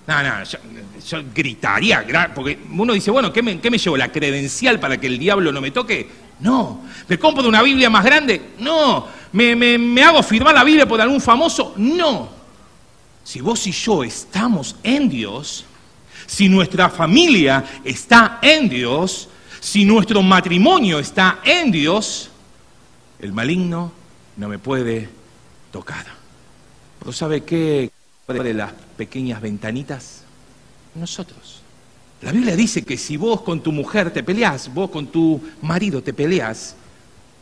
[0.09, 3.95] No, no, yo, gritaría, porque uno dice, bueno, ¿qué me, ¿qué me llevo?
[3.95, 6.09] ¿La credencial para que el diablo no me toque?
[6.41, 6.81] No.
[7.07, 8.53] ¿Me compro una Biblia más grande?
[8.59, 9.07] No.
[9.33, 11.75] ¿Me, hago firmar la Biblia por algún famoso?
[11.77, 12.31] No.
[13.23, 15.67] Si vos y yo estamos en Dios,
[16.27, 19.29] si nuestra familia está en Dios,
[19.61, 22.31] si nuestro matrimonio está en Dios,
[23.21, 23.93] el maligno
[24.39, 25.11] no me puede
[25.71, 26.07] tocar.
[26.99, 27.91] ¿Pero sabe qué?
[28.29, 30.21] De las pequeñas ventanitas,
[30.95, 31.63] nosotros.
[32.21, 36.03] La Biblia dice que si vos con tu mujer te peleás, vos con tu marido
[36.03, 36.77] te peleás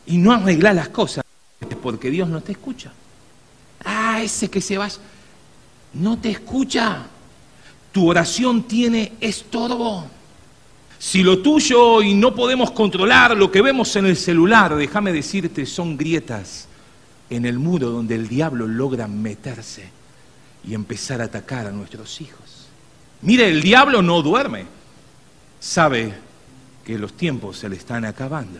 [0.05, 1.25] y no arreglás las cosas,
[1.59, 2.93] es porque Dios no te escucha.
[3.83, 4.87] Ah, ese que se va,
[5.93, 7.05] no te escucha.
[7.91, 10.05] Tu oración tiene estorbo.
[10.97, 15.65] Si lo tuyo y no podemos controlar lo que vemos en el celular, déjame decirte,
[15.65, 16.69] son grietas
[17.29, 19.96] en el muro donde el diablo logra meterse
[20.67, 22.67] y empezar a atacar a nuestros hijos.
[23.21, 24.65] Mire, el diablo no duerme.
[25.59, 26.13] Sabe
[26.85, 28.59] que los tiempos se le están acabando.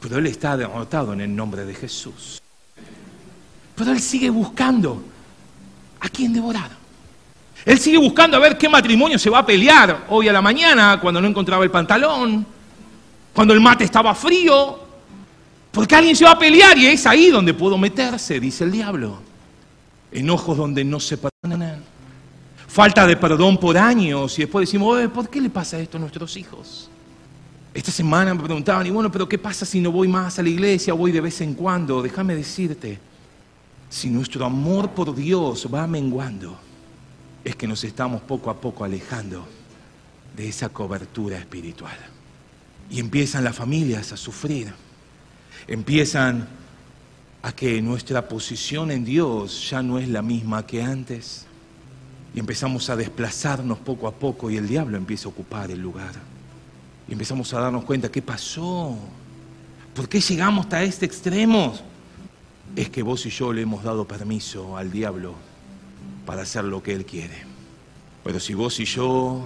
[0.00, 2.42] Pero él está derrotado en el nombre de Jesús.
[3.74, 5.02] Pero él sigue buscando
[6.00, 6.70] a quién devorar.
[7.64, 11.00] Él sigue buscando a ver qué matrimonio se va a pelear hoy a la mañana
[11.00, 12.46] cuando no encontraba el pantalón,
[13.32, 14.78] cuando el mate estaba frío.
[15.72, 19.33] Porque alguien se va a pelear y es ahí donde puedo meterse, dice el diablo.
[20.14, 21.82] Enojos donde no se perdonan
[22.74, 26.36] falta de perdón por años y después decimos, ¿por qué le pasa esto a nuestros
[26.36, 26.90] hijos?
[27.72, 30.48] Esta semana me preguntaban, y bueno, pero ¿qué pasa si no voy más a la
[30.48, 32.02] iglesia voy de vez en cuando?
[32.02, 32.98] Déjame decirte,
[33.88, 36.58] si nuestro amor por Dios va menguando,
[37.44, 39.46] es que nos estamos poco a poco alejando
[40.36, 41.96] de esa cobertura espiritual.
[42.90, 44.74] Y empiezan las familias a sufrir,
[45.68, 46.48] empiezan
[47.44, 51.44] a que nuestra posición en Dios ya no es la misma que antes
[52.34, 56.14] Y empezamos a desplazarnos poco a poco y el diablo empieza a ocupar el lugar.
[57.06, 58.96] Y empezamos a darnos cuenta, ¿qué pasó?
[59.94, 61.74] ¿Por qué llegamos hasta este extremo?
[62.74, 65.34] Es que vos y yo le hemos dado permiso al diablo
[66.24, 67.44] para hacer lo que él quiere.
[68.24, 69.44] Pero si vos y yo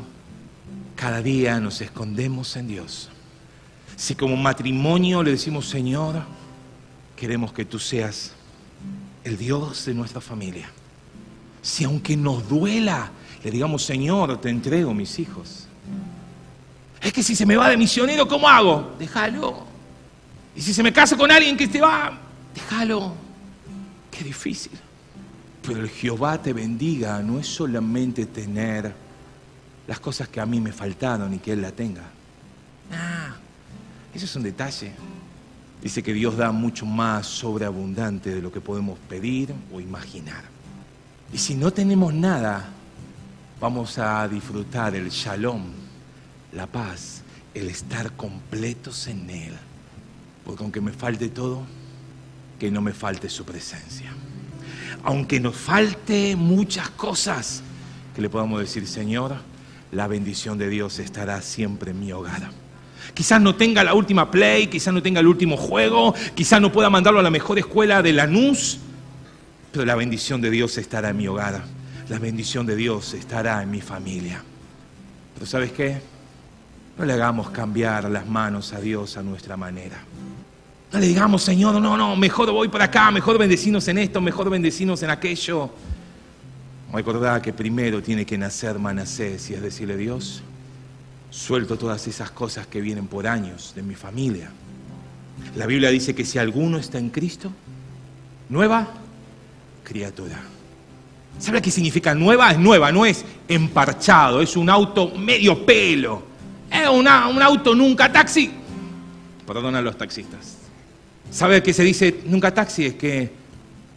[0.95, 3.11] cada día nos escondemos en Dios,
[3.97, 6.38] si como matrimonio le decimos, Señor,
[7.19, 8.33] queremos que tú seas
[9.25, 10.71] el Dios de nuestra familia,
[11.61, 13.11] si aunque nos duela,
[13.43, 15.67] le digamos, Señor, te entrego mis hijos.
[17.01, 18.95] Es que si se me va de misionero, ¿cómo hago?
[18.99, 19.67] Déjalo.
[20.55, 22.17] Y si se me casa con alguien que te va,
[22.55, 23.15] déjalo.
[24.11, 24.73] Qué difícil.
[25.63, 28.95] Pero el Jehová te bendiga no es solamente tener
[29.87, 32.05] las cosas que a mí me faltaron y que Él la tenga.
[32.93, 33.35] Ah,
[34.15, 34.93] eso es un detalle.
[35.83, 40.43] Dice que Dios da mucho más sobreabundante de lo que podemos pedir o imaginar.
[41.33, 42.69] Y si no tenemos nada,
[43.61, 45.65] vamos a disfrutar el shalom,
[46.53, 47.23] la paz,
[47.55, 49.55] el estar completos en Él.
[50.45, 51.63] Porque aunque me falte todo,
[52.59, 54.13] que no me falte su presencia.
[55.05, 57.63] Aunque nos falte muchas cosas,
[58.17, 59.37] que le podamos decir, Señor,
[59.93, 62.51] la bendición de Dios estará siempre en mi hogar.
[63.15, 66.91] Quizás no tenga la última play, quizás no tenga el último juego, quizás no pueda
[66.91, 68.79] mandarlo a la mejor escuela de Lanús,
[69.73, 71.63] pero la bendición de Dios estará en mi hogar.
[72.09, 74.43] La bendición de Dios estará en mi familia.
[75.35, 76.01] Pero ¿sabes qué?
[76.97, 79.99] No le hagamos cambiar las manos a Dios a nuestra manera.
[80.93, 84.49] No le digamos, Señor, no, no, mejor voy por acá, mejor bendecinos en esto, mejor
[84.49, 85.71] bendecinos en aquello.
[86.93, 90.43] Recordad que primero tiene que nacer Manasés y es decirle, Dios,
[91.31, 94.51] suelto todas esas cosas que vienen por años de mi familia.
[95.57, 97.51] La Biblia dice que si alguno está en Cristo,
[98.49, 98.89] nueva
[99.85, 100.39] criatura.
[101.39, 102.51] ¿Sabe qué significa nueva?
[102.51, 106.23] Es nueva, no es emparchado, es un auto medio pelo.
[106.71, 108.51] Es un auto nunca taxi.
[109.47, 110.59] Perdona a los taxistas.
[111.31, 112.87] ¿Sabe qué se dice nunca taxi?
[112.87, 113.31] Es que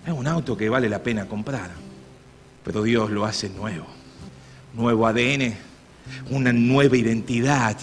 [0.06, 1.72] es un auto que vale la pena comprar.
[2.64, 3.88] Pero Dios lo hace nuevo.
[4.74, 5.54] Nuevo ADN,
[6.30, 7.78] una nueva identidad,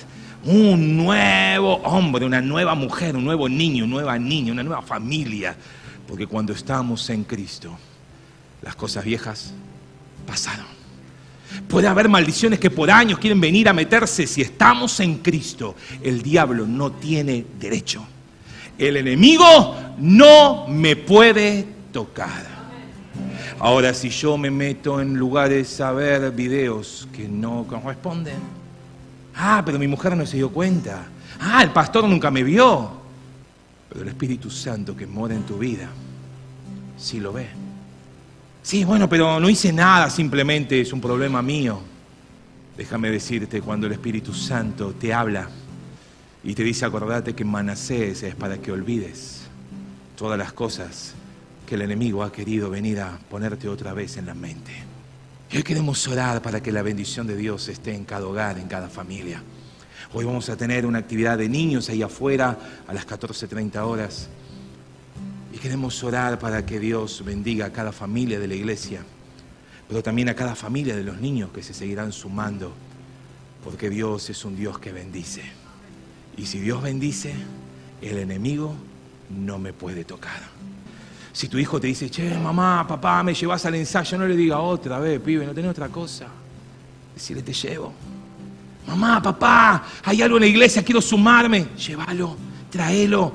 [0.45, 5.57] un nuevo hombre, una nueva mujer, un nuevo niño, una nueva niña, una nueva familia.
[6.07, 7.77] Porque cuando estamos en Cristo,
[8.63, 9.53] las cosas viejas
[10.27, 10.67] pasaron.
[11.69, 14.27] Puede haber maldiciones que por años quieren venir a meterse.
[14.27, 18.07] Si estamos en Cristo, el diablo no tiene derecho.
[18.79, 22.58] El enemigo no me puede tocar.
[23.61, 28.39] Ahora, si yo me meto en lugares a ver videos que no corresponden,
[29.35, 31.07] ah, pero mi mujer no se dio cuenta,
[31.41, 32.93] ah, el pastor nunca me vio,
[33.89, 35.89] pero el Espíritu Santo que mora en tu vida,
[36.97, 37.49] sí lo ve.
[38.63, 41.81] Sí, bueno, pero no hice nada, simplemente es un problema mío.
[42.77, 45.49] Déjame decirte, cuando el Espíritu Santo te habla
[46.45, 49.41] y te dice, acordate que Manasés es para que olvides
[50.17, 51.15] todas las cosas
[51.69, 54.73] que el enemigo ha querido venir a ponerte otra vez en la mente.
[55.51, 58.69] Y hoy queremos orar para que la bendición de Dios esté en cada hogar, en
[58.69, 59.43] cada familia.
[60.15, 64.31] Hoy vamos a tener una actividad de niños ahí afuera a las 14.30 horas.
[65.53, 69.03] Y queremos orar para que Dios bendiga a cada familia de la iglesia,
[69.89, 72.73] pero también a cada familia de los niños que se seguirán sumando,
[73.63, 75.43] porque Dios es un Dios que bendice.
[76.35, 77.35] Y si Dios bendice,
[78.01, 78.75] el enemigo
[79.29, 80.41] no me puede tocar.
[81.33, 84.59] Si tu hijo te dice, che, mamá, papá, me llevas al ensayo, no le diga
[84.59, 86.27] otra vez, pibe, no tenés otra cosa.
[87.15, 87.93] Decirle, te llevo.
[88.87, 91.69] Mamá, papá, hay algo en la iglesia, quiero sumarme.
[91.77, 92.37] Llévalo,
[92.71, 93.33] tráelo.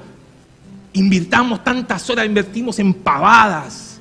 [0.93, 3.99] Invirtamos tantas horas, invertimos en pavadas.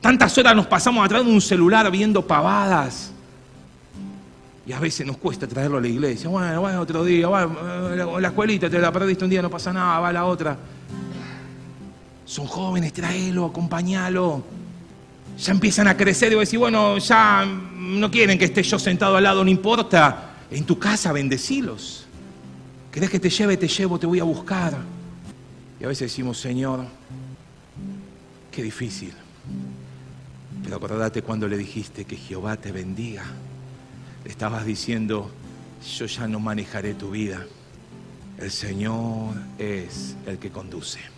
[0.00, 3.12] Tantas horas nos pasamos atrás de un celular viendo pavadas.
[4.66, 6.28] Y a veces nos cuesta traerlo a la iglesia.
[6.28, 10.00] Bueno, bueno, otro día, bueno, la escuelita te la perdiste un día, no pasa nada,
[10.00, 10.56] va a la otra.
[12.26, 14.42] Son jóvenes, tráelo, acompañalo.
[15.38, 18.78] Ya empiezan a crecer y voy a decir, bueno, ya no quieren que esté yo
[18.78, 20.34] sentado al lado, no importa.
[20.50, 22.06] En tu casa bendecilos.
[22.90, 23.56] ¿Querés que te lleve?
[23.56, 24.76] Te llevo, te voy a buscar.
[25.80, 26.84] Y a veces decimos, Señor,
[28.50, 29.12] qué difícil.
[30.64, 33.24] Pero acordate cuando le dijiste que Jehová te bendiga.
[34.24, 35.30] Le estabas diciendo,
[35.96, 37.46] yo ya no manejaré tu vida.
[38.38, 41.15] El Señor es el que conduce.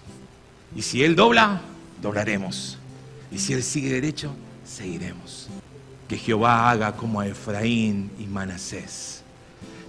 [0.75, 1.61] Y si Él dobla,
[2.01, 2.79] doblaremos.
[3.31, 5.49] Y si Él sigue derecho, seguiremos.
[6.09, 9.23] Que Jehová haga como a Efraín y Manasés.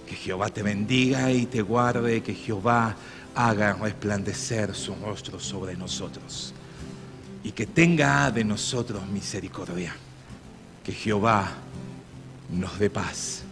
[0.06, 2.22] Que Jehová te bendiga y te guarde.
[2.22, 2.96] Que Jehová
[3.34, 6.52] haga resplandecer su rostro sobre nosotros.
[7.42, 9.94] Y que tenga de nosotros misericordia.
[10.84, 11.52] Que Jehová
[12.50, 13.42] nos dé paz,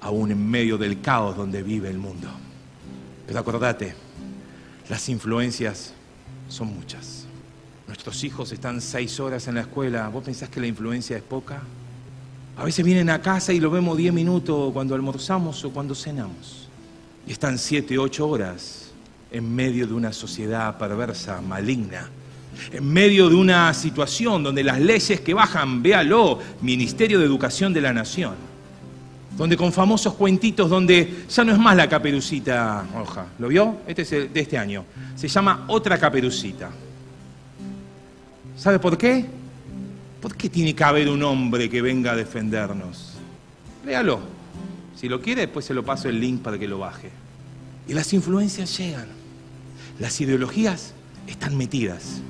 [0.00, 2.28] aún en medio del caos donde vive el mundo.
[3.26, 3.94] Pero acordate,
[4.88, 5.94] las influencias
[6.50, 7.24] son muchas.
[7.86, 10.08] Nuestros hijos están seis horas en la escuela.
[10.08, 11.62] ¿Vos pensás que la influencia es poca?
[12.56, 16.68] A veces vienen a casa y lo vemos diez minutos cuando almorzamos o cuando cenamos.
[17.26, 18.90] Y están siete, ocho horas
[19.30, 22.10] en medio de una sociedad perversa, maligna,
[22.72, 27.80] en medio de una situación donde las leyes que bajan, véalo, Ministerio de Educación de
[27.80, 28.34] la Nación,
[29.40, 33.78] donde con famosos cuentitos, donde ya no es más la caperucita hoja, ¿lo vio?
[33.86, 34.84] Este es de este año,
[35.16, 36.70] se llama Otra Caperucita.
[38.54, 39.24] ¿Sabe por qué?
[40.20, 43.14] ¿Por qué tiene que haber un hombre que venga a defendernos?
[43.86, 44.20] Léalo.
[44.94, 47.08] Si lo quiere, después se lo paso el link para que lo baje.
[47.88, 49.08] Y las influencias llegan.
[49.98, 50.92] Las ideologías
[51.26, 52.20] están metidas.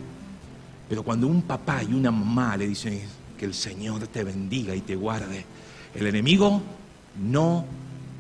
[0.89, 3.01] Pero cuando un papá y una mamá le dicen
[3.37, 5.45] que el Señor te bendiga y te guarde,
[5.93, 6.63] el enemigo
[7.19, 7.65] no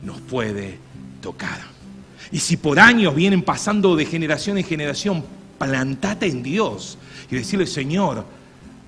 [0.02, 0.78] nos puede
[1.20, 1.60] tocar.
[2.32, 5.24] Y si por años vienen pasando de generación en generación,
[5.58, 6.96] plantate en Dios
[7.30, 8.24] y decirle, Señor,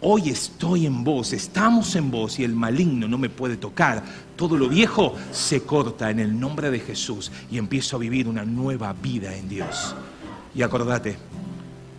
[0.00, 4.02] hoy estoy en vos, estamos en vos y el maligno no me puede tocar.
[4.36, 8.44] Todo lo viejo se corta en el nombre de Jesús y empiezo a vivir una
[8.44, 9.94] nueva vida en Dios.
[10.54, 11.16] Y acordate,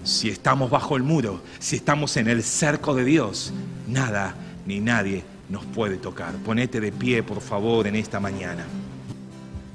[0.04, 3.54] si estamos bajo el muro, si estamos en el cerco de Dios,
[3.88, 4.36] nada
[4.66, 6.34] ni nadie nos puede tocar.
[6.38, 8.66] Ponete de pie, por favor, en esta mañana.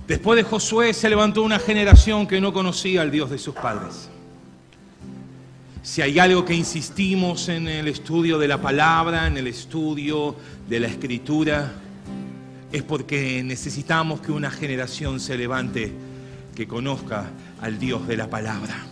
[0.07, 4.09] Después de Josué se levantó una generación que no conocía al Dios de sus padres.
[5.83, 10.35] Si hay algo que insistimos en el estudio de la palabra, en el estudio
[10.69, 11.73] de la escritura,
[12.73, 15.93] es porque necesitamos que una generación se levante
[16.55, 18.87] que conozca al Dios de la palabra.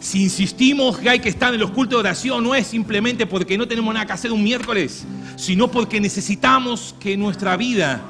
[0.00, 3.58] Si insistimos que hay que estar en los cultos de oración, no es simplemente porque
[3.58, 5.04] no tenemos nada que hacer un miércoles,
[5.36, 8.00] sino porque necesitamos que nuestra vida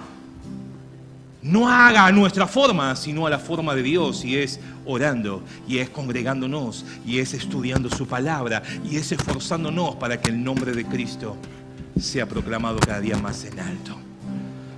[1.40, 5.78] no haga a nuestra forma, sino a la forma de Dios, y es orando, y
[5.78, 10.84] es congregándonos, y es estudiando su palabra, y es esforzándonos para que el nombre de
[10.84, 11.36] Cristo
[11.98, 13.96] sea proclamado cada día más en alto.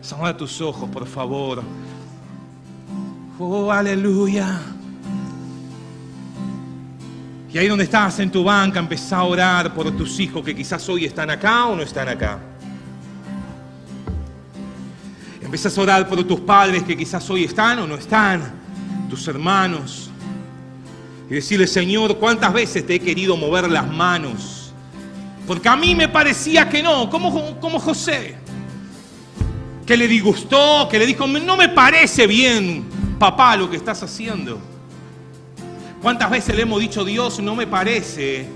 [0.03, 1.63] Cierra tus ojos, por favor.
[3.39, 4.61] Oh, aleluya.
[7.53, 10.89] Y ahí donde estás en tu banca, empezá a orar por tus hijos que quizás
[10.89, 12.39] hoy están acá o no están acá.
[15.43, 18.53] Empezás a orar por tus padres que quizás hoy están o no están,
[19.09, 20.11] tus hermanos.
[21.29, 24.73] Y decirle, Señor, ¿cuántas veces te he querido mover las manos?
[25.45, 28.37] Porque a mí me parecía que no, como, como José,
[29.85, 32.85] que le disgustó, que le dijo, no me parece bien,
[33.19, 34.70] papá, lo que estás haciendo.
[36.01, 38.47] ¿Cuántas veces le hemos dicho, Dios, no me parece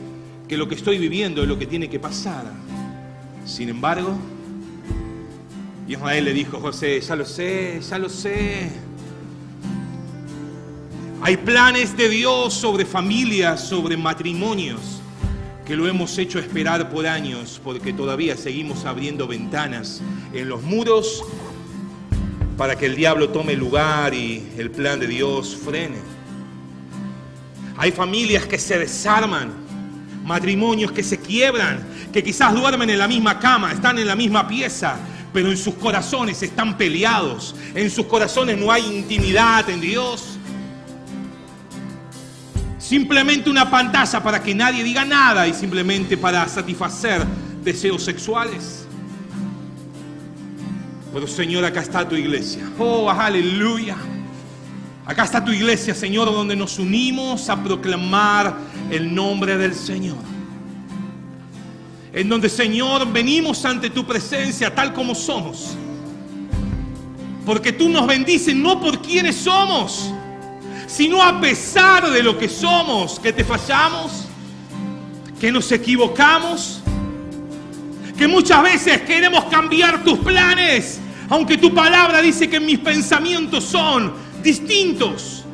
[0.48, 2.46] que lo que estoy viviendo es lo que tiene que pasar?
[3.44, 4.16] Sin embargo,
[5.86, 8.70] Israel le dijo, José, ya lo sé, ya lo sé.
[11.20, 15.02] Hay planes de Dios sobre familias, sobre matrimonios,
[15.66, 20.00] que lo hemos hecho esperar por años, porque todavía seguimos abriendo ventanas
[20.32, 21.22] en los muros
[22.56, 26.13] para que el diablo tome lugar y el plan de Dios frene.
[27.76, 29.52] Hay familias que se desarman,
[30.24, 34.46] matrimonios que se quiebran, que quizás duermen en la misma cama, están en la misma
[34.46, 34.96] pieza,
[35.32, 40.38] pero en sus corazones están peleados, en sus corazones no hay intimidad en Dios.
[42.78, 47.24] Simplemente una pantalla para que nadie diga nada y simplemente para satisfacer
[47.64, 48.86] deseos sexuales.
[51.12, 52.62] Pero Señor, acá está tu iglesia.
[52.78, 53.96] Oh, aleluya.
[55.06, 58.56] Acá está tu iglesia, Señor, donde nos unimos a proclamar
[58.90, 60.16] el nombre del Señor.
[62.12, 65.76] En donde, Señor, venimos ante tu presencia tal como somos.
[67.44, 70.10] Porque tú nos bendices no por quienes somos,
[70.86, 74.24] sino a pesar de lo que somos, que te fallamos,
[75.38, 76.80] que nos equivocamos,
[78.16, 80.98] que muchas veces queremos cambiar tus planes,
[81.28, 85.44] aunque tu palabra dice que mis pensamientos son distintos,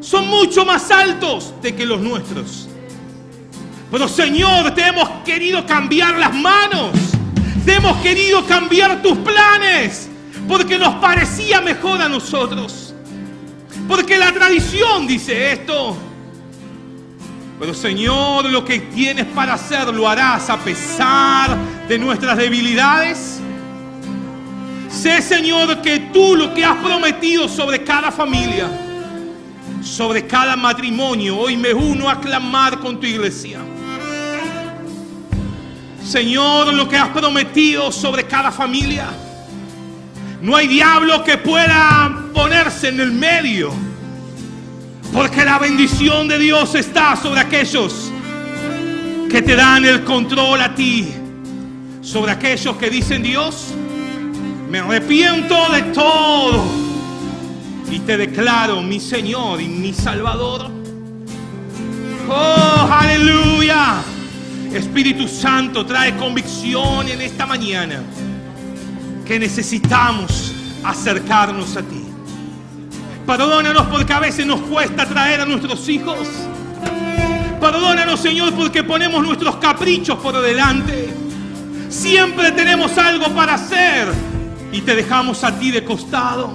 [0.00, 2.68] son mucho más altos de que los nuestros.
[3.90, 6.90] Pero Señor, te hemos querido cambiar las manos,
[7.64, 10.08] te hemos querido cambiar tus planes,
[10.48, 12.94] porque nos parecía mejor a nosotros.
[13.86, 15.96] Porque la tradición dice esto.
[17.60, 21.56] Pero Señor, lo que tienes para hacer lo harás a pesar
[21.86, 23.40] de nuestras debilidades
[24.92, 28.68] Sé, Señor, que tú lo que has prometido sobre cada familia,
[29.82, 33.58] sobre cada matrimonio, hoy me uno a clamar con tu iglesia.
[36.04, 39.06] Señor, lo que has prometido sobre cada familia.
[40.42, 43.72] No hay diablo que pueda ponerse en el medio.
[45.12, 48.10] Porque la bendición de Dios está sobre aquellos
[49.30, 51.08] que te dan el control a ti.
[52.02, 53.68] Sobre aquellos que dicen Dios,
[54.72, 56.64] me arrepiento de todo.
[57.90, 60.70] Y te declaro mi Señor y mi Salvador.
[62.26, 63.96] Oh, aleluya.
[64.72, 68.02] Espíritu Santo trae convicción en esta mañana
[69.26, 72.04] que necesitamos acercarnos a ti.
[73.26, 76.26] Perdónanos porque a veces nos cuesta traer a nuestros hijos.
[77.60, 81.12] Perdónanos, Señor, porque ponemos nuestros caprichos por delante.
[81.90, 84.31] Siempre tenemos algo para hacer
[84.72, 86.50] y te dejamos a ti de costado.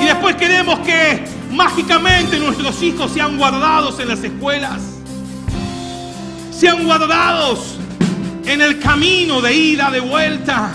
[0.00, 4.80] Y después queremos que mágicamente nuestros hijos sean guardados en las escuelas.
[6.52, 7.78] Sean guardados
[8.44, 10.72] en el camino de ida, de vuelta.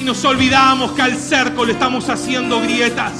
[0.00, 3.12] Y nos olvidamos que al cerco le estamos haciendo grietas,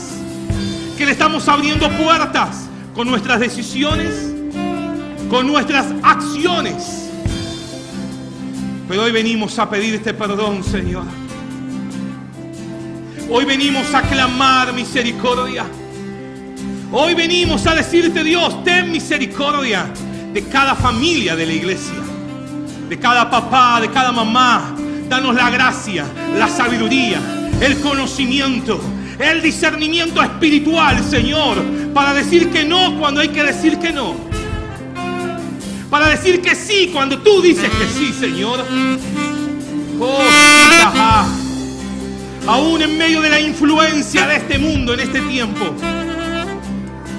[0.97, 4.33] que le estamos abriendo puertas con nuestras decisiones,
[5.29, 7.02] con nuestras acciones.
[8.93, 11.05] Pero hoy venimos a pedir este perdón, Señor.
[13.31, 15.65] Hoy venimos a clamar misericordia.
[16.93, 19.87] Hoy venimos a decirte, Dios, ten misericordia
[20.35, 21.95] de cada familia de la iglesia
[22.91, 24.77] de cada papá, de cada mamá.
[25.09, 26.05] Danos la gracia,
[26.37, 27.19] la sabiduría,
[27.63, 28.79] el conocimiento,
[29.19, 31.65] el discernimiento espiritual, Señor,
[31.95, 34.32] para decir que no cuando hay que decir que no.
[35.93, 38.65] Para decir que sí cuando tú dices que sí, Señor.
[40.01, 40.19] Oh,
[42.49, 45.67] Aún en medio de la influencia de este mundo, en este tiempo.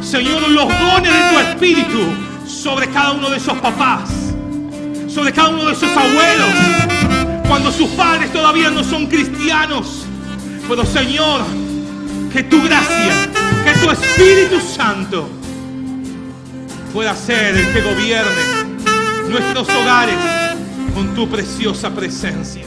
[0.01, 1.99] Señor, los dones de tu espíritu
[2.45, 4.09] sobre cada uno de esos papás
[5.13, 6.49] sobre cada uno de sus abuelos,
[7.47, 10.05] cuando sus padres todavía no son cristianos.
[10.67, 11.41] Pero Señor,
[12.31, 13.29] que tu gracia,
[13.63, 15.29] que tu Espíritu Santo
[16.91, 18.62] pueda ser el que gobierne
[19.33, 20.15] nuestros hogares
[20.93, 22.63] con tu preciosa presencia.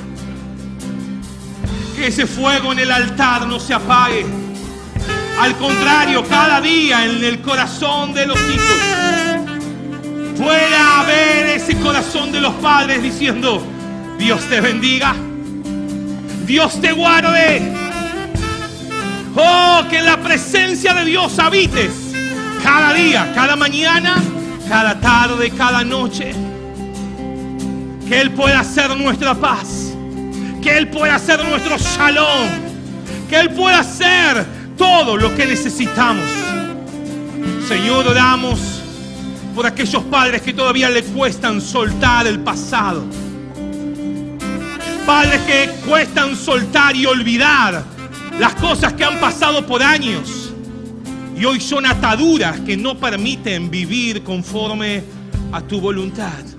[1.94, 4.26] Que ese fuego en el altar no se apague.
[5.40, 12.40] Al contrario, cada día en el corazón de los hijos pueda haber ese corazón de
[12.40, 13.62] los padres diciendo,
[14.18, 15.14] Dios te bendiga,
[16.46, 17.72] Dios te guarde.
[19.36, 21.92] Oh, que en la presencia de Dios habites
[22.62, 24.16] cada día, cada mañana,
[24.68, 26.45] cada tarde, cada noche.
[28.09, 29.94] Que Él pueda ser nuestra paz,
[30.62, 32.48] que Él pueda ser nuestro salón,
[33.28, 34.46] que Él pueda ser
[34.76, 36.30] todo lo que necesitamos.
[37.66, 38.61] Señor, oramos
[39.54, 43.04] por aquellos padres que todavía le cuestan soltar el pasado.
[45.04, 47.82] Padres que cuestan soltar y olvidar
[48.38, 50.52] las cosas que han pasado por años
[51.36, 55.02] y hoy son ataduras que no permiten vivir conforme
[55.52, 56.55] a tu voluntad.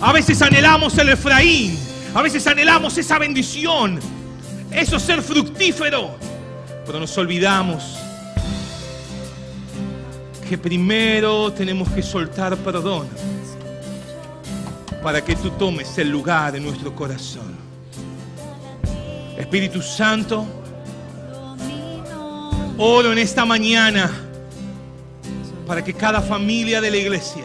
[0.00, 1.76] A veces anhelamos el Efraín,
[2.14, 3.98] a veces anhelamos esa bendición,
[4.70, 6.16] eso ser fructífero,
[6.86, 7.98] pero nos olvidamos
[10.48, 13.08] que primero tenemos que soltar perdón
[15.02, 17.56] para que tú tomes el lugar en nuestro corazón.
[19.36, 20.46] Espíritu Santo,
[22.78, 24.10] oro en esta mañana
[25.66, 27.44] para que cada familia de la iglesia